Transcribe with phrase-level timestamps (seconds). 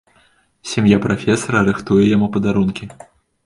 [0.69, 2.85] Сям'я прафесара рыхтуе яму падарункі.